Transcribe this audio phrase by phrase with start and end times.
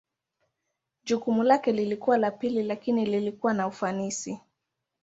[1.03, 4.39] Jukumu lake lilikuwa la pili lakini lilikuwa na ufanisi.